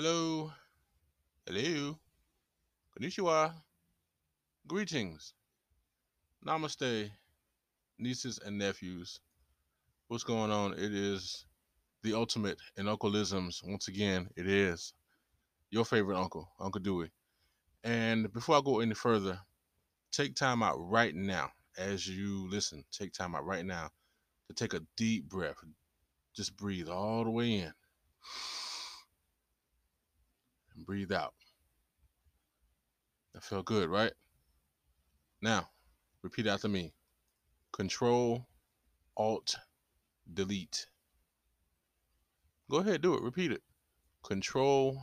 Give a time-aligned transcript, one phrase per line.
[0.00, 0.52] Hello,
[1.44, 1.98] hello,
[2.94, 3.52] konnichiwa,
[4.68, 5.34] greetings,
[6.46, 7.10] namaste,
[7.98, 9.18] nieces and nephews.
[10.06, 10.74] What's going on?
[10.74, 11.46] It is
[12.04, 13.68] the ultimate in uncleisms.
[13.68, 14.94] Once again, it is
[15.72, 17.10] your favorite uncle, Uncle Dewey.
[17.82, 19.40] And before I go any further,
[20.12, 22.84] take time out right now as you listen.
[22.92, 23.90] Take time out right now
[24.46, 25.56] to take a deep breath.
[26.36, 27.72] Just breathe all the way in
[30.78, 31.34] and breathe out.
[33.34, 34.12] That felt good, right?
[35.42, 35.68] Now,
[36.22, 36.94] repeat after me
[37.72, 38.46] Control,
[39.16, 39.56] Alt,
[40.32, 40.86] Delete.
[42.70, 43.22] Go ahead, do it.
[43.22, 43.62] Repeat it.
[44.24, 45.00] Control,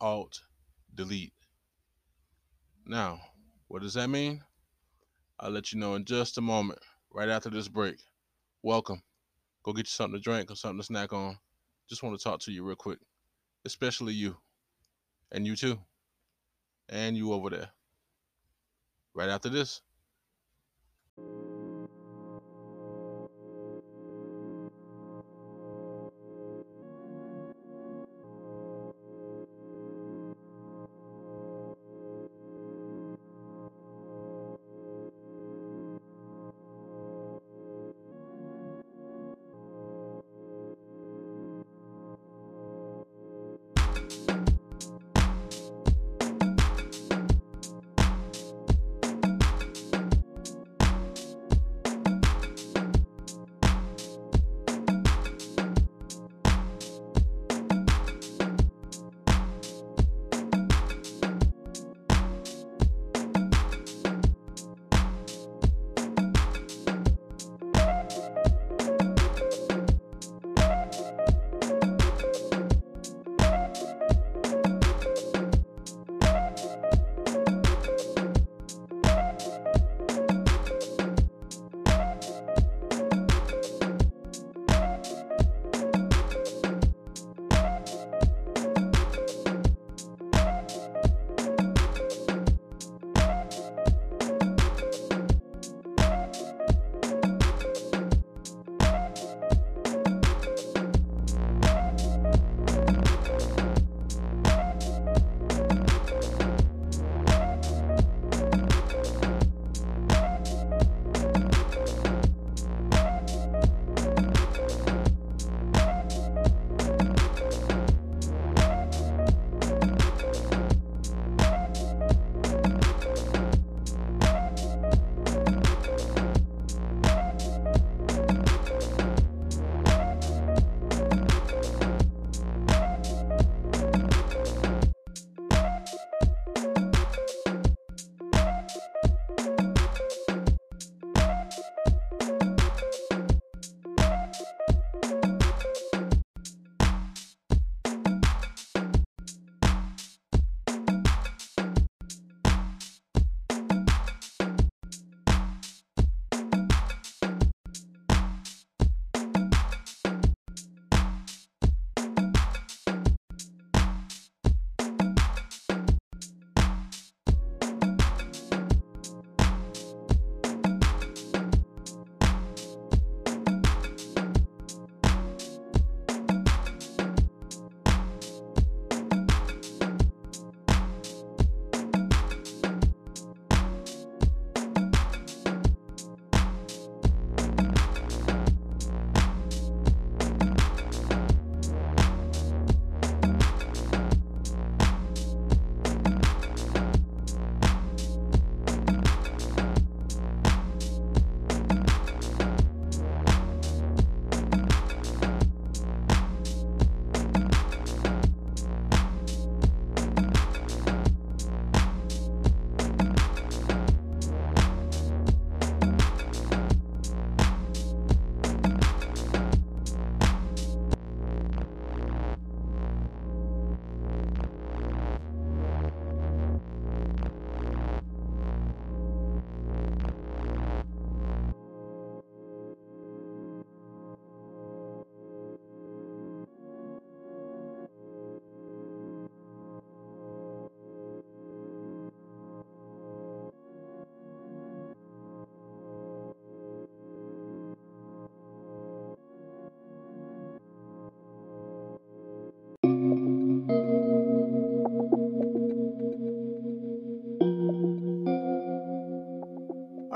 [0.00, 0.42] Alt,
[0.94, 1.32] Delete.
[2.86, 3.20] Now,
[3.68, 4.42] what does that mean?
[5.40, 6.78] I'll let you know in just a moment,
[7.12, 7.96] right after this break.
[8.62, 9.02] Welcome.
[9.64, 11.38] Go get you something to drink or something to snack on.
[11.88, 12.98] Just want to talk to you real quick,
[13.64, 14.36] especially you,
[15.34, 15.78] and you too,
[16.88, 17.68] and you over there.
[19.14, 19.82] Right after this.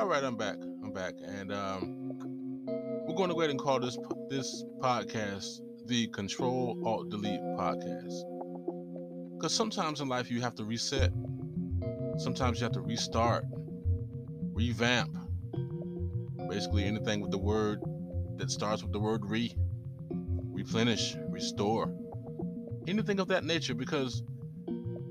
[0.08, 0.56] Right, I'm back.
[0.82, 2.16] I'm back, and um,
[3.06, 3.98] we're going to go ahead and call this
[4.30, 8.14] this podcast the Control Alt Delete podcast.
[9.34, 11.12] Because sometimes in life you have to reset.
[12.16, 13.44] Sometimes you have to restart,
[14.54, 15.14] revamp.
[16.48, 17.82] Basically, anything with the word
[18.36, 19.54] that starts with the word re,
[20.10, 21.94] replenish, restore,
[22.86, 23.74] anything of that nature.
[23.74, 24.22] Because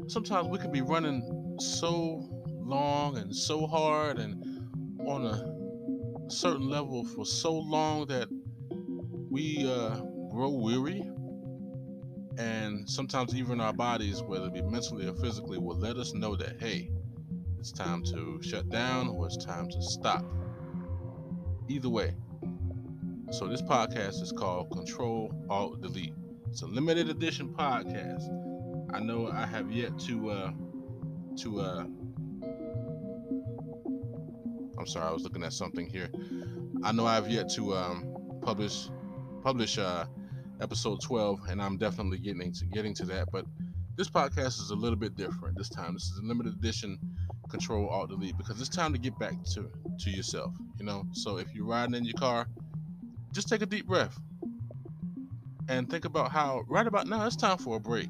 [0.08, 4.37] sometimes we can be running so long and so hard and
[5.08, 8.28] on a certain level for so long that
[9.32, 9.96] we uh,
[10.30, 11.10] grow weary.
[12.38, 16.36] And sometimes even our bodies whether it be mentally or physically will let us know
[16.36, 16.92] that hey
[17.58, 20.24] it's time to shut down or it's time to stop.
[21.68, 22.14] Either way.
[23.32, 26.14] So this podcast is called control alt delete.
[26.50, 28.24] It's a limited edition podcast.
[28.94, 30.52] I know i have yet to uh
[31.40, 31.86] to uh
[34.78, 36.10] I'm sorry, I was looking at something here.
[36.84, 38.90] I know I've yet to um, publish
[39.44, 40.06] publish uh,
[40.62, 43.30] episode 12, and I'm definitely getting to getting to that.
[43.32, 43.46] But
[43.96, 45.94] this podcast is a little bit different this time.
[45.94, 47.00] This is a limited edition
[47.50, 49.70] Control Alt Delete because it's time to get back to
[50.00, 50.54] to yourself.
[50.80, 52.48] You know, so if you're riding in your car,
[53.34, 54.20] just take a deep breath
[55.70, 58.10] and think about how right about now it's time for a break.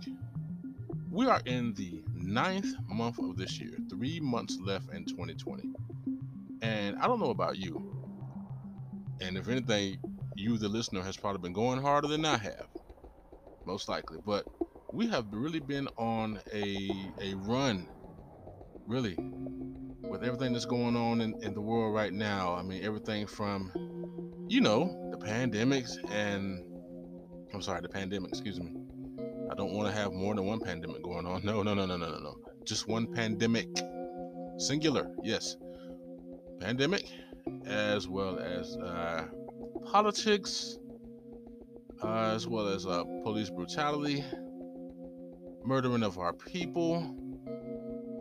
[1.09, 5.69] We are in the ninth month of this year, three months left in 2020.
[6.61, 7.97] And I don't know about you.
[9.21, 9.97] And if anything,
[10.35, 12.67] you, the listener, has probably been going harder than I have,
[13.65, 14.19] most likely.
[14.25, 14.45] But
[14.91, 16.89] we have really been on a
[17.21, 17.87] a run,
[18.85, 19.15] really,
[20.01, 22.55] with everything that's going on in, in the world right now.
[22.55, 23.71] I mean, everything from,
[24.47, 26.63] you know, the pandemics and
[27.53, 28.29] I'm sorry, the pandemic.
[28.29, 28.71] Excuse me.
[29.49, 31.43] I don't want to have more than one pandemic going on.
[31.43, 32.35] No, no, no, no, no, no, no.
[32.65, 33.69] Just one pandemic,
[34.59, 35.09] singular.
[35.23, 35.55] Yes
[36.59, 37.09] pandemic,
[37.65, 39.25] as well as uh,
[39.85, 40.77] politics,
[42.03, 44.23] uh, as well as uh, police brutality,
[45.63, 47.15] murdering of our people.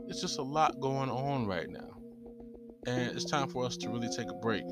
[0.09, 1.91] It's just a lot going on right now.
[2.87, 4.65] And it's time for us to really take a break.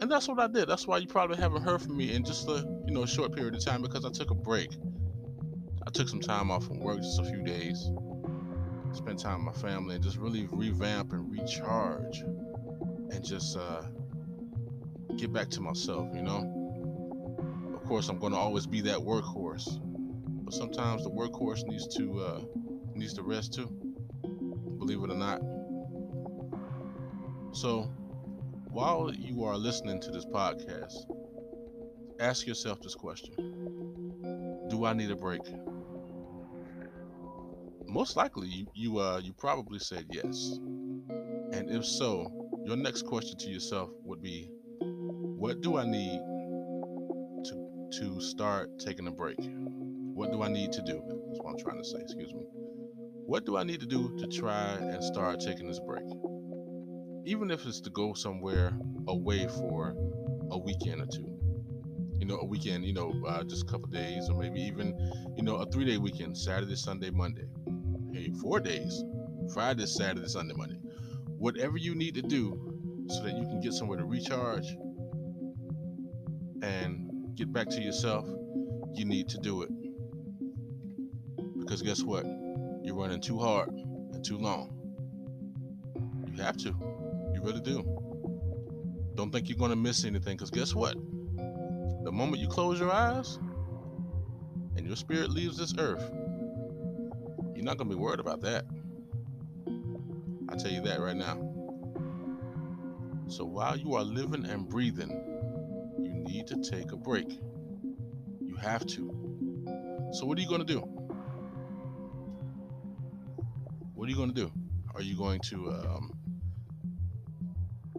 [0.00, 0.68] And that's what I did.
[0.68, 3.54] That's why you probably haven't heard from me in just a you know short period
[3.54, 4.70] of time because I took a break.
[5.86, 7.90] I took some time off from work, just a few days
[8.92, 13.82] spend time with my family and just really revamp and recharge and just uh,
[15.16, 16.56] get back to myself, you know?
[17.74, 19.80] Of course, I'm going to always be that workhorse,
[20.44, 22.40] but sometimes the workhorse needs to uh,
[22.94, 23.68] needs to rest too,
[24.78, 25.40] believe it or not.
[27.52, 27.90] So,
[28.70, 30.94] while you are listening to this podcast,
[32.20, 35.42] ask yourself this question Do I need a break?
[37.90, 40.58] Most likely you you uh you probably said yes.
[41.52, 42.30] And if so,
[42.64, 44.48] your next question to yourself would be
[44.80, 46.20] what do I need
[47.44, 49.38] to to start taking a break?
[50.14, 51.02] What do I need to do?
[51.26, 52.44] That's what I'm trying to say, excuse me.
[53.26, 56.04] What do I need to do to try and start taking this break?
[57.26, 58.72] Even if it's to go somewhere
[59.08, 59.96] away for
[60.52, 61.26] a weekend or two.
[62.18, 64.94] You know, a weekend, you know, uh, just a couple days, or maybe even,
[65.36, 67.46] you know, a three day weekend, Saturday, Sunday, Monday
[68.12, 69.04] hey, four days
[69.52, 70.78] Friday, Saturday, Sunday, Monday.
[71.38, 74.66] Whatever you need to do so that you can get somewhere to recharge
[76.62, 78.26] and get back to yourself,
[78.94, 79.70] you need to do it.
[81.58, 82.24] Because guess what?
[82.82, 84.76] You're running too hard and too long.
[86.32, 86.68] You have to.
[87.34, 87.82] You really do.
[89.14, 90.94] Don't think you're going to miss anything because guess what?
[92.04, 93.38] The moment you close your eyes
[94.76, 96.10] and your spirit leaves this earth,
[97.60, 98.64] you're not going to be worried about that.
[100.48, 101.34] I tell you that right now.
[103.28, 105.10] So while you are living and breathing,
[105.98, 107.38] you need to take a break.
[108.40, 110.08] You have to.
[110.14, 110.78] So what are you going to do?
[113.92, 114.50] What are you going to do?
[114.94, 116.12] Are you going to um,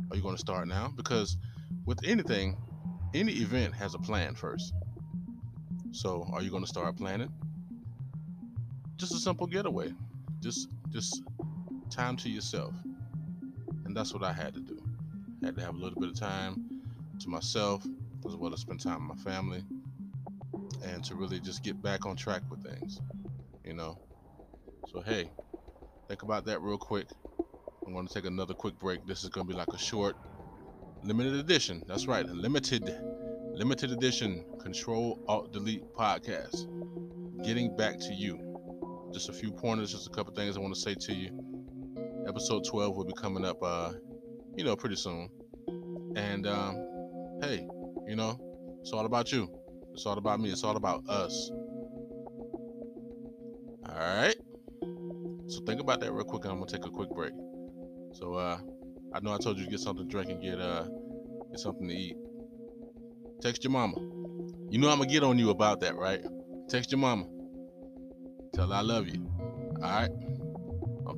[0.09, 0.91] are you going to start now?
[0.95, 1.37] Because
[1.85, 2.57] with anything,
[3.13, 4.73] any event has a plan first.
[5.91, 7.31] So are you going to start planning?
[9.01, 9.91] Just a simple getaway.
[10.41, 11.24] Just just
[11.89, 12.75] time to yourself.
[13.84, 14.79] And that's what I had to do.
[15.41, 16.81] I had to have a little bit of time
[17.20, 17.84] to myself
[18.27, 19.63] as well as spend time with my family
[20.86, 23.01] and to really just get back on track with things.
[23.65, 23.98] You know.
[24.91, 25.31] So hey,
[26.08, 27.08] think about that real quick.
[27.88, 29.08] I'm going to take another quick break.
[29.08, 30.15] This is going to be like a short
[31.01, 31.84] limited edition.
[31.88, 32.96] That's right, limited
[33.53, 36.67] limited edition control alt delete podcast.
[37.43, 38.50] Getting back to you
[39.13, 41.31] just a few pointers, just a couple things I want to say to you.
[42.27, 43.91] Episode 12 will be coming up uh,
[44.55, 45.29] you know, pretty soon.
[46.15, 47.67] And um, hey,
[48.07, 48.39] you know,
[48.81, 49.49] it's all about you.
[49.93, 50.51] It's all about me.
[50.51, 51.51] It's all about us.
[53.89, 54.35] All right.
[55.47, 57.33] So think about that real quick, and I'm gonna take a quick break.
[58.13, 58.59] So uh,
[59.13, 60.85] I know I told you to get something to drink and get uh,
[61.49, 62.15] get something to eat.
[63.41, 63.95] Text your mama.
[64.69, 66.21] You know I'm gonna get on you about that, right?
[66.69, 67.25] Text your mama.
[68.53, 69.29] Tell I love you.
[69.75, 70.12] All right.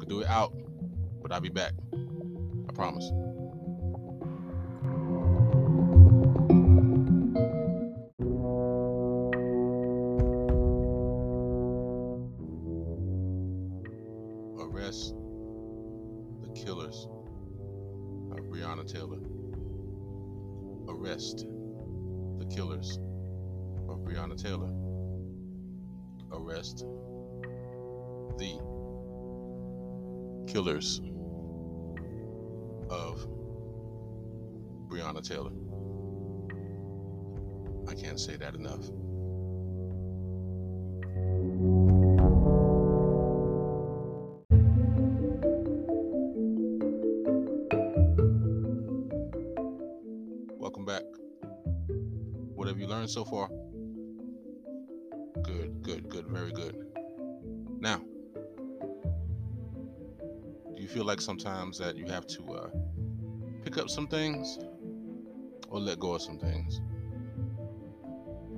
[0.03, 0.53] Can do it out,
[1.21, 1.71] but I'll be back.
[1.93, 3.09] I promise.
[14.59, 15.15] Arrest
[16.41, 17.07] the killers
[18.31, 19.19] of Breonna Taylor.
[20.89, 21.45] Arrest
[22.39, 22.99] the killers
[23.87, 24.73] of Breonna Taylor.
[26.33, 26.83] Arrest
[28.37, 28.59] the
[30.51, 31.01] killers
[32.89, 33.25] of
[34.89, 35.51] Breonna Taylor.
[37.87, 38.89] I can't say that enough.
[50.57, 51.03] Welcome back.
[52.55, 53.49] What have you learned so far?
[60.93, 62.67] Feel like sometimes that you have to uh,
[63.63, 64.59] pick up some things
[65.69, 66.81] or let go of some things?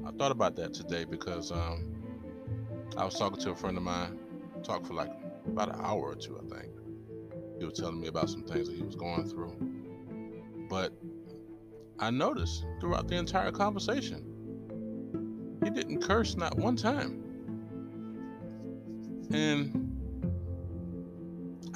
[0.06, 1.96] I thought about that today because um,
[2.98, 4.20] I was talking to a friend of mine,
[4.64, 5.12] talked for like
[5.48, 6.74] about an hour or two, I think.
[7.58, 9.56] He was telling me about some things that he was going through.
[10.70, 10.92] But
[12.00, 14.26] I noticed throughout the entire conversation,
[15.64, 17.24] he didn't curse not one time.
[19.32, 19.85] And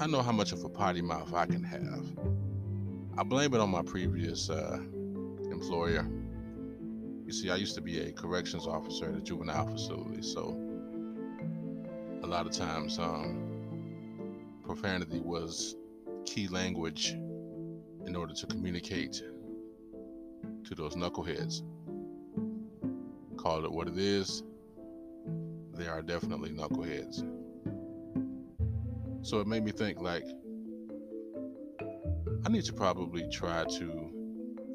[0.01, 2.05] I know how much of a potty mouth I can have.
[3.17, 4.77] I blame it on my previous uh,
[5.51, 6.07] employer.
[7.25, 10.57] You see, I used to be a corrections officer at a juvenile facility, so
[12.23, 15.75] a lot of times um, profanity was
[16.25, 17.09] key language
[18.05, 19.21] in order to communicate
[20.63, 21.61] to those knuckleheads.
[23.35, 24.43] Call it what it is.
[25.73, 27.38] They are definitely knuckleheads.
[29.21, 30.23] So it made me think like
[32.45, 34.09] I need to probably try to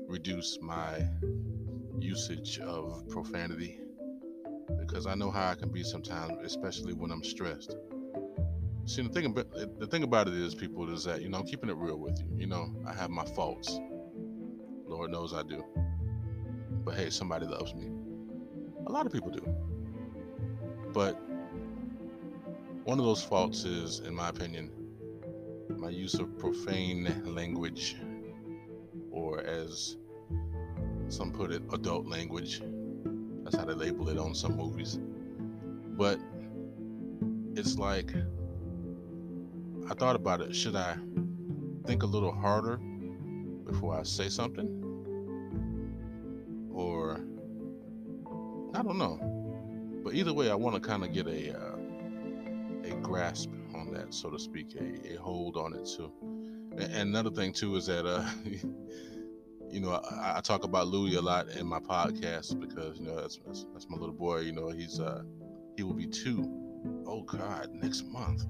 [0.07, 1.09] reduce my
[1.99, 3.81] usage of profanity
[4.79, 7.77] because I know how I can be sometimes, especially when I'm stressed.
[8.87, 11.47] See, the thing about the thing about it is, people, is that you know I'm
[11.47, 12.27] keeping it real with you.
[12.37, 13.79] You know, I have my faults.
[14.87, 15.65] Lord knows I do.
[16.85, 17.91] But hey, somebody loves me.
[18.87, 19.43] A lot of people do.
[20.93, 21.19] But
[22.85, 24.71] one of those faults is, in my opinion,
[25.71, 27.97] my use of profane language,
[29.11, 29.97] or as
[31.09, 32.61] some put it, adult language.
[33.43, 34.99] That's how they label it on some movies.
[35.97, 36.19] But
[37.55, 38.13] it's like,
[39.89, 40.55] I thought about it.
[40.55, 40.97] Should I
[41.87, 42.77] think a little harder
[43.65, 44.69] before I say something?
[46.71, 47.21] Or,
[48.75, 49.19] I don't know.
[50.05, 51.74] But either way, I want to kind of get a uh,
[53.05, 56.11] grasp on that, so to speak, a, a hold on it too.
[56.73, 58.29] And, and another thing too is that uh,
[59.71, 63.17] you know I, I, talk about Louis a lot in my podcast because you know
[63.21, 64.41] that's, that's, that's my little boy.
[64.41, 65.23] You know he's uh
[65.77, 66.51] he will be two.
[67.07, 68.45] Oh God, next month.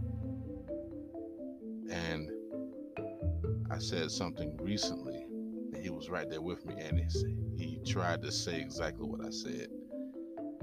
[1.90, 2.30] And
[3.70, 5.26] I said something recently,
[5.73, 9.25] and he was right there with me, and he he tried to say exactly what
[9.25, 9.68] I said,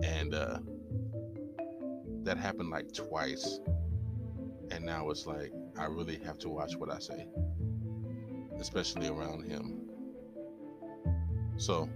[0.02, 0.60] and uh,
[2.24, 3.60] that happened like twice.
[4.70, 7.28] And now it's like I really have to watch what I say,
[8.60, 9.80] especially around him.
[11.58, 11.90] So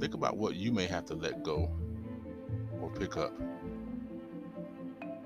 [0.00, 1.70] think about what you may have to let go
[2.80, 3.32] or pick up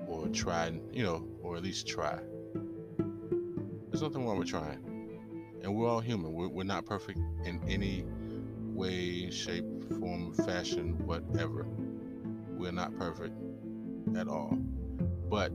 [0.07, 2.19] or try, you know, or at least try.
[3.89, 4.83] There's nothing wrong with trying.
[5.63, 6.33] And we're all human.
[6.33, 8.05] We're, we're not perfect in any
[8.73, 9.65] way, shape,
[9.99, 11.65] form, fashion, whatever.
[12.49, 13.33] We're not perfect
[14.15, 14.57] at all.
[15.29, 15.51] But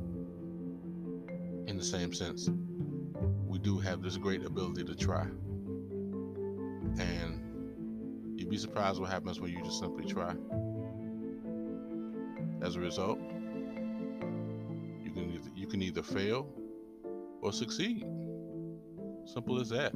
[1.66, 2.50] in the same sense,
[3.46, 5.22] we do have this great ability to try.
[6.98, 10.34] And you'd be surprised what happens when you just simply try.
[12.60, 13.18] As a result,
[15.02, 16.48] you can either, you can either fail
[17.40, 18.04] or succeed.
[19.24, 19.92] Simple as that.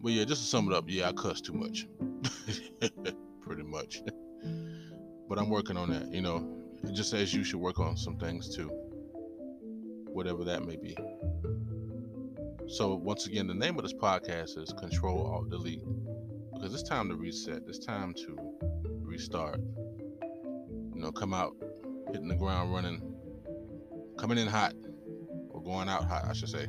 [0.00, 1.86] But yeah, just to sum it up, yeah, I cuss too much.
[3.40, 4.02] Pretty much.
[5.28, 8.54] but I'm working on that, you know just as you should work on some things
[8.54, 8.68] too,
[10.06, 10.96] whatever that may be.
[12.68, 15.84] So once again, the name of this podcast is Control Alt Delete
[16.54, 17.62] because it's time to reset.
[17.68, 18.36] It's time to
[19.00, 19.60] restart.
[20.94, 21.54] You know, come out
[22.12, 23.02] hitting the ground running,
[24.18, 24.74] coming in hot
[25.50, 26.66] or going out hot, I should say.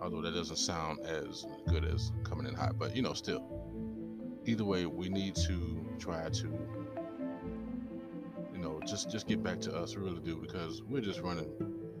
[0.00, 3.44] Although that doesn't sound as good as coming in hot, but you know, still.
[4.46, 6.48] Either way, we need to try to
[8.60, 11.48] you know, just just get back to us, we really do, because we're just running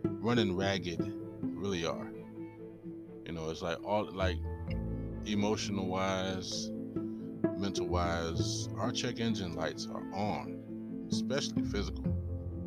[0.02, 1.00] running ragged,
[1.40, 2.12] really are.
[3.24, 4.36] You know, it's like all like
[5.24, 6.70] emotional wise,
[7.56, 12.04] mental wise, our check engine lights are on, especially physical.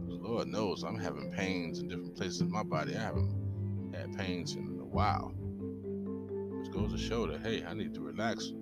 [0.07, 2.95] Lord knows I'm having pains in different places in my body.
[2.95, 5.33] I haven't had pains in a while.
[5.37, 8.53] Which goes to show that hey, I need to relax.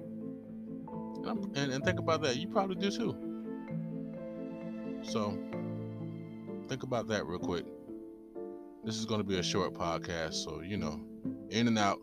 [1.24, 2.36] And, and, and think about that.
[2.36, 3.31] You probably do too.
[5.04, 5.38] So
[6.68, 7.66] think about that real quick.
[8.84, 11.00] This is going to be a short podcast, so you know,
[11.50, 12.00] in and out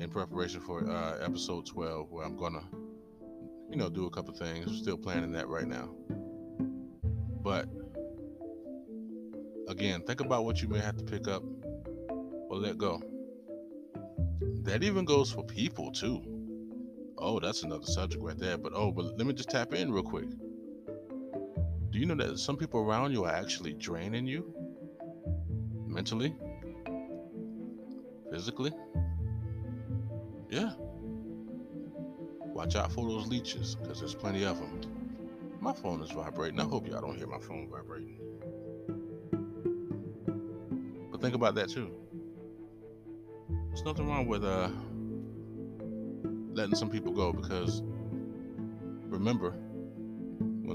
[0.00, 2.62] in preparation for uh, episode 12, where I'm gonna,
[3.70, 4.78] you know, do a couple things.
[4.78, 5.90] Still planning that right now.
[7.42, 7.68] But
[9.68, 11.42] again, think about what you may have to pick up
[12.48, 13.02] or let go.
[14.62, 16.22] That even goes for people too.
[17.18, 18.58] Oh, that's another subject right there.
[18.58, 20.28] But oh, but let me just tap in real quick.
[21.96, 24.52] Do you know that some people around you are actually draining you
[25.86, 26.34] mentally,
[28.30, 28.70] physically?
[30.50, 30.72] Yeah.
[32.52, 34.78] Watch out for those leeches because there's plenty of them.
[35.58, 36.60] My phone is vibrating.
[36.60, 38.18] I hope y'all don't hear my phone vibrating.
[41.10, 41.90] But think about that too.
[43.68, 44.68] There's nothing wrong with uh
[46.52, 47.80] letting some people go because
[49.08, 49.54] remember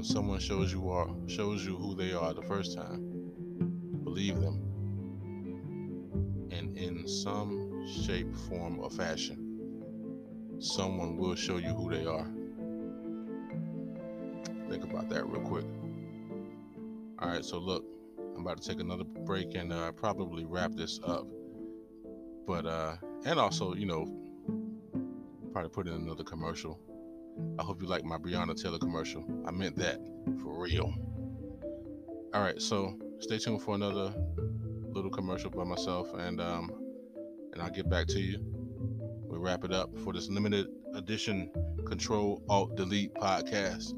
[0.02, 3.06] when someone shows you are shows you who they are the first time,
[4.04, 4.60] believe them.
[6.50, 12.26] And in some shape, form, or fashion, someone will show you who they are.
[14.72, 15.66] Think about that real quick.
[17.20, 17.86] All right, so look,
[18.18, 21.28] I'm about to take another break and uh, probably wrap this up.
[22.48, 24.08] But uh, and also, you know,
[25.52, 26.80] probably put in another commercial.
[27.60, 29.24] I hope you like my Breonna Taylor commercial.
[29.46, 30.00] I meant that
[30.42, 30.94] for real.
[32.34, 34.14] All right, so stay tuned for another
[34.92, 36.72] little commercial by myself, and um,
[37.54, 38.40] and I'll get back to you
[39.32, 41.50] we wrap it up for this limited edition
[41.86, 43.94] Control Alt Delete podcast.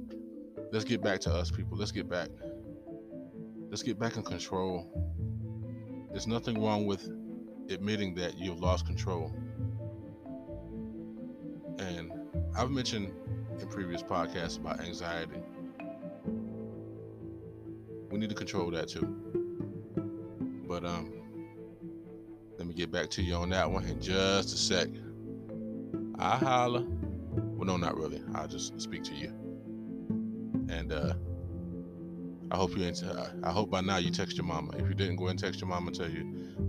[0.71, 1.75] Let's get back to us, people.
[1.75, 2.29] Let's get back.
[3.69, 4.87] Let's get back in control.
[6.11, 7.09] There's nothing wrong with
[7.69, 9.33] admitting that you've lost control.
[11.79, 12.11] And
[12.55, 13.11] I've mentioned
[13.59, 15.41] in previous podcasts about anxiety.
[18.11, 19.07] We need to control that too.
[20.67, 21.11] But um
[22.57, 24.87] let me get back to you on that one in just a sec.
[26.19, 26.85] I holla.
[27.35, 28.21] Well, no, not really.
[28.35, 29.33] I'll just speak to you.
[30.69, 31.13] And uh,
[32.51, 33.03] I hope you ain't.
[33.03, 34.73] Uh, I hope by now you text your mama.
[34.77, 35.91] If you didn't, go and text your mama.
[35.91, 36.21] Tell you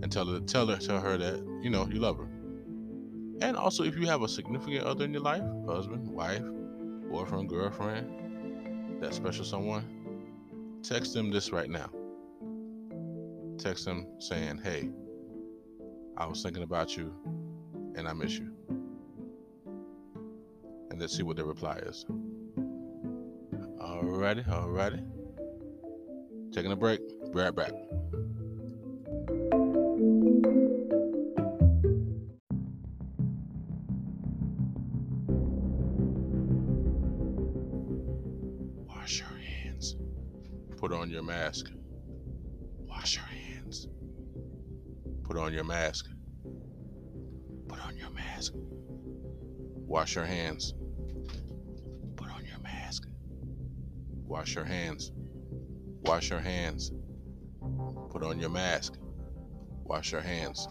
[0.02, 2.28] and tell her, tell her, tell her that you know you love her.
[3.44, 6.42] And also, if you have a significant other in your life, husband, wife,
[7.10, 9.84] boyfriend, girlfriend, that special someone,
[10.82, 11.90] text them this right now.
[13.58, 14.88] Text them saying, "Hey,
[16.16, 17.12] I was thinking about you,
[17.96, 18.50] and I miss you."
[20.94, 22.06] and let's see what the reply is.
[23.80, 25.04] Alrighty, alrighty.
[26.52, 27.00] Taking a break.
[27.32, 27.72] Be right back.
[40.84, 41.70] Put on your mask.
[42.86, 43.88] Wash your hands.
[45.22, 46.10] Put on your mask.
[47.66, 48.52] Put on your mask.
[49.86, 50.74] Wash your hands.
[52.16, 53.06] Put on your mask.
[54.26, 55.10] Wash your hands.
[56.02, 56.92] Wash your hands.
[58.10, 58.98] Put on your mask.
[59.84, 60.68] Wash your hands.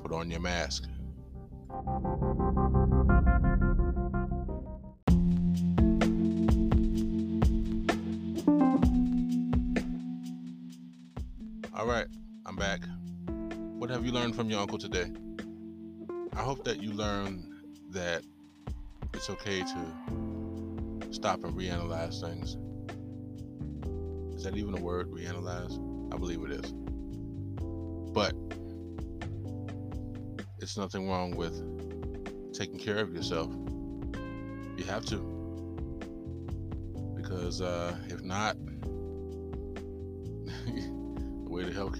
[0.00, 0.84] Put on your mask.
[11.84, 12.06] All right,
[12.46, 12.80] I'm back.
[13.26, 15.12] What have you learned from your uncle today?
[16.32, 17.44] I hope that you learned
[17.90, 18.24] that
[19.12, 22.56] it's okay to stop and reanalyze things
[24.34, 25.10] is that even a word?
[25.10, 25.74] Reanalyze?
[26.10, 26.72] I believe it is.
[28.14, 28.32] But
[30.60, 31.52] it's nothing wrong with
[32.54, 33.52] taking care of yourself.
[34.78, 35.18] You have to.
[37.14, 38.56] Because uh, if not,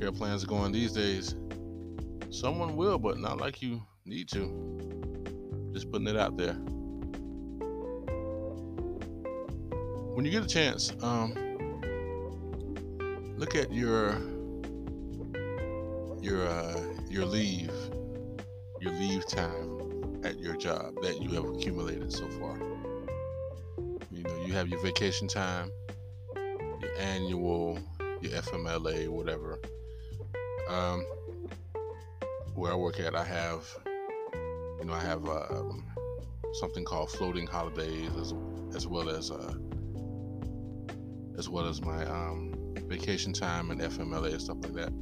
[0.04, 1.34] healthcare plans are going these days,
[2.30, 5.70] Someone will, but not like you need to.
[5.72, 6.54] Just putting it out there.
[10.14, 11.32] When you get a chance, um,
[13.36, 14.16] look at your
[16.20, 17.72] your uh, your leave,
[18.80, 22.58] your leave time at your job that you have accumulated so far.
[24.10, 25.70] You know, you have your vacation time,
[26.34, 27.78] your annual,
[28.20, 29.60] your FMLA, whatever.
[30.68, 31.04] Um,
[32.54, 33.66] where I work at, I have,
[34.78, 35.62] you know, I have uh,
[36.54, 38.32] something called floating holidays, as,
[38.74, 39.54] as well as uh,
[41.36, 42.54] as well as my um,
[42.86, 44.92] vacation time and FMLA and stuff like that.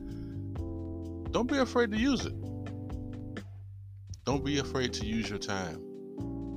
[1.32, 2.34] Don't be afraid to use it.
[4.24, 5.80] Don't be afraid to use your time.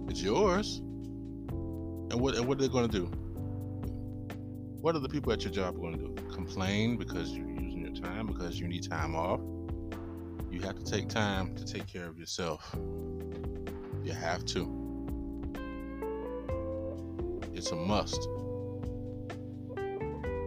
[0.10, 0.78] It's yours.
[0.78, 3.06] And what and what are they going to do?
[4.82, 6.30] What are the people at your job going to do?
[6.32, 7.48] Complain because your
[8.06, 9.42] time because you need time off?
[10.52, 12.76] You have to take time to take care of yourself.
[14.04, 14.86] You have to.
[17.54, 18.22] It's a must.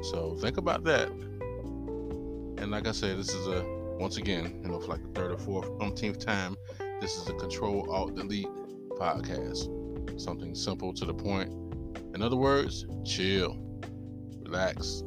[0.02, 1.08] So think about that.
[1.08, 3.64] And like I said, this is a
[3.98, 6.56] once again, you know, for like the third or fourth, umpteenth time,
[7.00, 8.48] this is a Control Alt Delete
[8.90, 9.68] podcast.
[10.20, 11.52] Something simple to the point.
[12.14, 13.56] In other words, chill,
[14.42, 15.02] relax,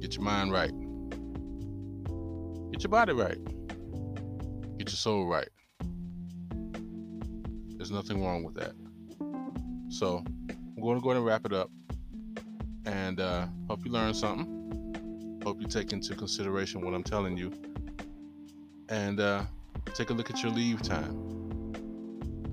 [0.00, 0.71] get your mind right,
[2.82, 3.38] get your body right,
[4.76, 5.48] get your soul right.
[7.76, 8.72] There's nothing wrong with that.
[9.88, 11.70] So I'm going to go ahead and wrap it up
[12.84, 15.40] and uh, hope you learn something.
[15.44, 17.52] Hope you take into consideration what I'm telling you,
[18.88, 19.44] and uh,
[19.94, 21.72] take a look at your leave time.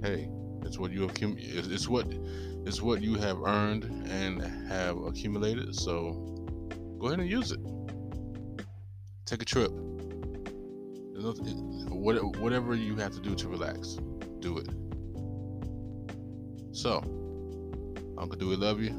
[0.04, 0.30] Hey,
[0.64, 1.44] it's what you accumulate.
[1.48, 2.06] It's what
[2.68, 5.74] it's what you have earned and have accumulated.
[5.74, 6.12] So
[7.00, 7.60] go ahead and use it.
[9.26, 9.72] Take a trip.
[11.22, 13.98] Whatever you have to do to relax,
[14.40, 14.70] do it.
[16.72, 16.98] So,
[18.18, 18.92] Uncle Dewey, love you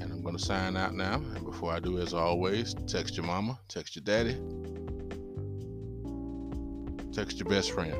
[0.00, 1.14] And I'm going to sign out now.
[1.14, 4.36] And before I do, as always, text your mama, text your daddy,
[7.12, 7.94] text your best friend.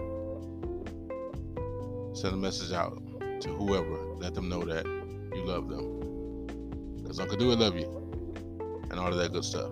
[2.15, 3.03] Send a message out
[3.41, 3.99] to whoever.
[4.17, 6.47] Let them know that you love them.
[7.03, 7.87] Because Uncle Dewey love you.
[8.91, 9.71] And all of that good stuff.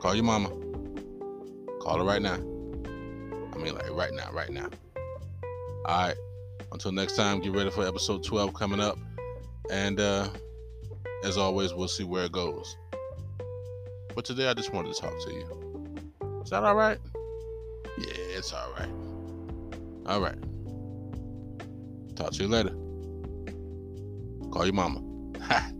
[0.00, 0.50] Call your mama.
[1.80, 2.34] Call her right now.
[2.34, 4.68] I mean, like right now, right now.
[5.86, 6.16] All right.
[6.72, 8.98] Until next time, get ready for episode 12 coming up.
[9.70, 10.28] And, uh,
[11.24, 12.76] as always, we'll see where it goes.
[14.14, 16.10] But today I just wanted to talk to you.
[16.42, 16.98] Is that all right?
[17.98, 18.88] Yeah, it's all right.
[20.06, 20.38] All right.
[22.16, 22.74] Talk to you later.
[24.50, 25.00] Call your mama.